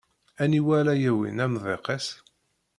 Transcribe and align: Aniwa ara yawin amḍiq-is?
Aniwa 0.41 0.73
ara 0.79 0.93
yawin 1.03 1.43
amḍiq-is? 1.45 2.07